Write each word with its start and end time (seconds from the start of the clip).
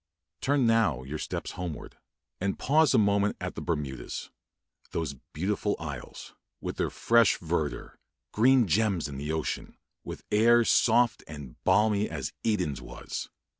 Turn 0.41 0.65
now 0.65 1.03
your 1.03 1.19
steps 1.19 1.51
homeward, 1.51 1.95
and 2.39 2.57
pause 2.57 2.95
a 2.95 2.97
moment 2.97 3.37
at 3.39 3.53
the 3.53 3.61
Bermudas, 3.61 4.31
those 4.93 5.13
beautiful 5.31 5.75
isles, 5.77 6.33
with 6.59 6.77
their 6.77 6.89
fresh 6.89 7.37
verdure 7.37 7.99
green 8.31 8.65
gems 8.67 9.07
in 9.07 9.17
the 9.19 9.31
ocean, 9.31 9.77
with 10.03 10.23
air 10.31 10.65
soft 10.65 11.23
and 11.27 11.63
balmy 11.65 12.09
as 12.09 12.33
Eden's 12.43 12.81
was! 12.81 13.29